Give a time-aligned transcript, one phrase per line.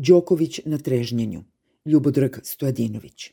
[0.00, 1.42] Đoković na trežnjenju,
[1.84, 3.30] Ljubodrag Stojadinović.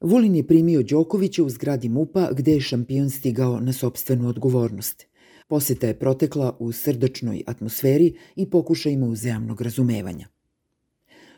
[0.00, 5.06] Vulin je primio Đokovića u zgradi MUPA gde je šampion stigao na sobstvenu odgovornost.
[5.48, 10.28] Poseta je protekla u srdačnoj atmosferi i pokušajima uzajamnog razumevanja.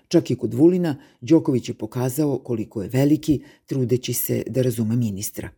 [0.08, 5.50] Čak i kod Vulina, Đoković je pokazao koliko je veliki, trudeći se da razume ministra.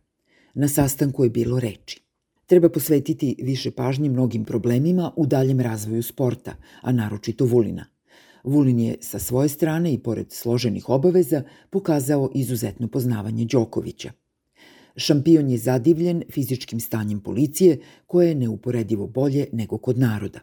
[0.53, 2.01] Na sastanku je bilo reči.
[2.45, 7.85] Treba posvetiti više pažnje mnogim problemima u daljem razvoju sporta, a naročito Vulina–
[8.47, 14.11] Vulin je sa svoje strane i pored složenih obaveza pokazao izuzetno poznavanje Đokovića.
[14.95, 20.39] Šampion je zadivljen fizičkim stanjem policije koje je neuporedivo bolje nego kod naroda.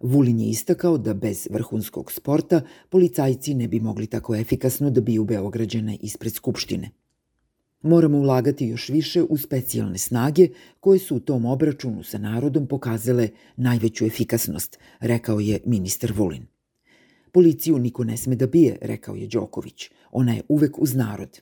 [0.00, 5.24] Vulin je istakao da bez vrhunskog sporta policajci ne bi mogli tako efikasno da biju
[5.24, 6.90] Beograđane ispred Skupštine.
[7.82, 10.48] Moramo ulagati još više u specijalne snage
[10.80, 16.51] koje su u tom obračunu sa narodom pokazale najveću efikasnost, rekao je ministar Vulin.
[17.32, 19.90] Policiju niko ne sme da bije, rekao je Đoković.
[20.10, 21.40] Ona je uvek uz narod.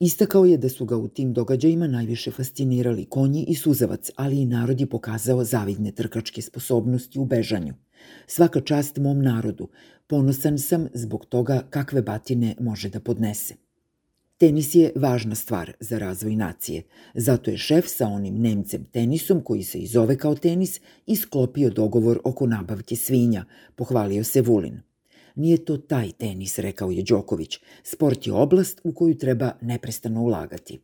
[0.00, 4.46] Istakao je da su ga u tim događajima najviše fascinirali konji i suzavac, ali i
[4.46, 7.74] narod je pokazao zavidne trkačke sposobnosti u bežanju.
[8.26, 9.68] Svaka čast mom narodu.
[10.06, 13.63] Ponosan sam zbog toga kakve batine može da podnese.
[14.44, 16.82] Tenis je važna stvar za razvoj nacije.
[17.14, 22.20] Zato je šef sa onim Nemcem tenisom, koji se i zove kao tenis, isklopio dogovor
[22.24, 23.44] oko nabavke svinja,
[23.76, 24.80] pohvalio se Vulin.
[25.34, 27.58] Nije to taj tenis, rekao je Đoković.
[27.82, 30.80] Sport je oblast u koju treba neprestano ulagati.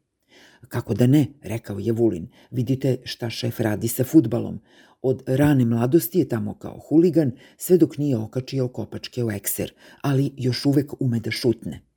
[0.69, 2.29] Kako da ne, rekao je Vulin.
[2.51, 4.61] Vidite šta šef radi sa futbalom.
[5.03, 10.33] Od rane mladosti je tamo kao huligan, sve dok nije okačio kopačke u ekser, ali
[10.37, 11.90] još uvek ume da šutne.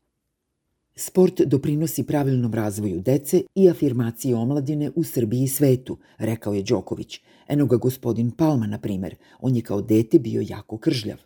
[0.96, 7.20] Sport doprinosi pravilnom razvoju dece i afirmaciji omladine u Srbiji i svetu, rekao je Đoković.
[7.48, 9.16] Eno ga gospodin Palma, na primer.
[9.40, 11.18] On je kao dete bio jako kržljav.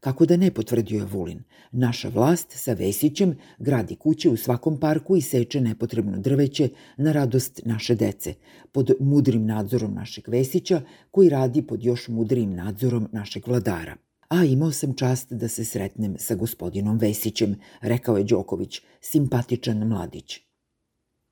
[0.00, 1.42] Kako da ne, potvrdio je Vulin.
[1.72, 7.60] Naša vlast sa Vesićem gradi kuće u svakom parku i seče nepotrebno drveće na radost
[7.64, 8.34] naše dece,
[8.72, 13.96] pod mudrim nadzorom našeg Vesića, koji radi pod još mudrim nadzorom našeg vladara
[14.34, 20.40] a imao sam čast da se sretnem sa gospodinom Vesićem, rekao je Đoković, simpatičan mladić.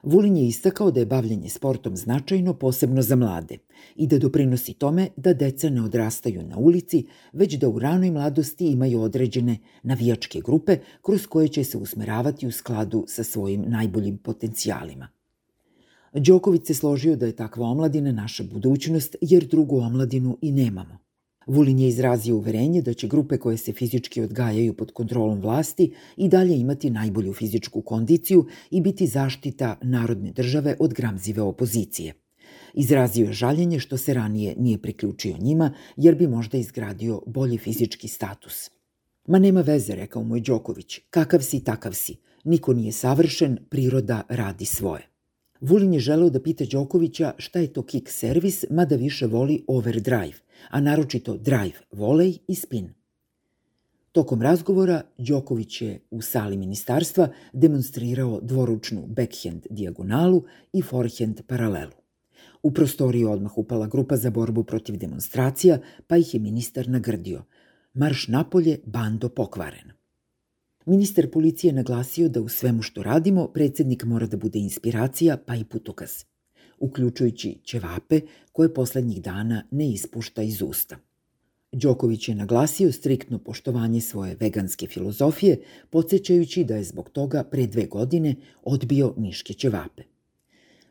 [0.02, 3.58] Vulin je istakao da je bavljanje sportom značajno posebno za mlade
[3.96, 8.66] i da doprinosi tome da deca ne odrastaju na ulici, već da u ranoj mladosti
[8.66, 15.08] imaju određene navijačke grupe kroz koje će se usmeravati u skladu sa svojim najboljim potencijalima.
[16.14, 21.01] Đoković se složio da je takva omladina naša budućnost jer drugu omladinu i nemamo.
[21.46, 26.28] Vulin je izrazio uverenje da će grupe koje se fizički odgajaju pod kontrolom vlasti i
[26.28, 32.14] dalje imati najbolju fizičku kondiciju i biti zaštita narodne države od gramzive opozicije.
[32.74, 38.08] Izrazio je žaljenje što se ranije nije priključio njima, jer bi možda izgradio bolji fizički
[38.08, 38.70] status.
[39.26, 40.98] Ma nema veze, rekao mu je Đoković.
[41.10, 42.16] Kakav si, takav si.
[42.44, 45.11] Niko nije savršen, priroda radi svoje.
[45.62, 50.38] Vulin je želeo da pita Đokovića šta je to kick servis, mada više voli overdrive,
[50.70, 52.94] a naročito drive, volej i spin.
[54.12, 61.92] Tokom razgovora Đoković je u sali ministarstva demonstrirao dvoručnu backhand dijagonalu i forehand paralelu.
[62.62, 67.44] U prostoriju odmah upala grupa za borbu protiv demonstracija, pa ih je ministar nagrdio.
[67.94, 69.91] Marš napolje, bando pokvaren.
[70.86, 75.64] Ministar policije naglasio da u svemu što radimo predsednik mora da bude inspiracija pa i
[75.64, 76.10] putokaz,
[76.78, 78.20] uključujući ćevape
[78.52, 80.96] koje poslednjih dana ne ispušta iz usta.
[81.72, 85.60] Đoković je naglasio striktno poštovanje svoje veganske filozofije,
[85.90, 90.02] podsjećajući da je zbog toga pre dve godine odbio niške ćevape.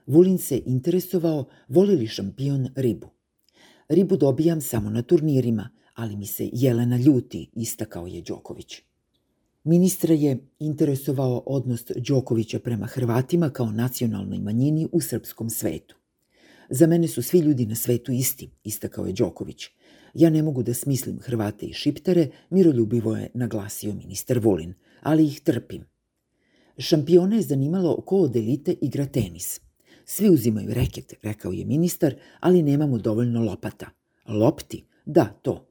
[0.05, 3.07] Vulin se interesovao voli li šampion ribu.
[3.89, 8.90] Ribu dobijam samo na turnirima, ali mi se Jelena ljuti, istakao je Đoković.
[9.63, 15.95] Ministra je interesovao odnos Đokovića prema Hrvatima kao nacionalnoj manjini u srpskom svetu.
[16.69, 19.67] Za mene su svi ljudi na svetu isti, istakao je Đoković.
[20.13, 25.41] Ja ne mogu da smislim Hrvate i Šiptare, miroljubivo je naglasio ministar Vulin, ali ih
[25.41, 25.85] trpim.
[26.77, 29.61] Šampione je zanimalo ko od elite igra tenis.
[30.05, 33.89] Svi uzimaju reket, rekao je ministar, ali nemamo dovoljno lopata.
[34.27, 34.85] Lopti?
[35.05, 35.70] Da, to,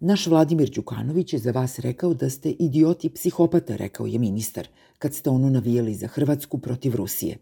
[0.00, 4.68] Naš Vladimir Đukanović je za vas rekao da ste idioti psihopata, rekao je ministar,
[4.98, 7.38] kad ste ono navijali za Hrvatsku protiv Rusije.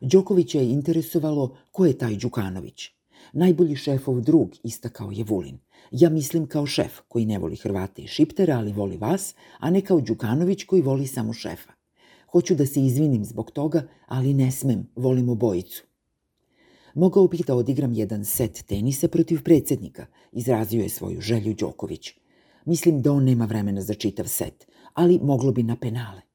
[0.00, 2.90] Đokovića je interesovalo ko je taj Đukanović.
[3.32, 5.58] Najbolji šefov drug, istakao je Vulin.
[5.90, 9.80] Ja mislim kao šef, koji ne voli Hrvate i Šiptera, ali voli vas, a ne
[9.80, 11.72] kao Đukanović koji voli samo šefa.
[12.32, 15.82] Hoću da se izvinim zbog toga, ali ne smem, volim obojicu.
[16.98, 22.10] Mogao bih da odigram jedan set tenisa protiv predsednika, izrazio je svoju želju Đoković.
[22.64, 26.27] Mislim da on nema vremena za čitav set, ali moglo bi na penale.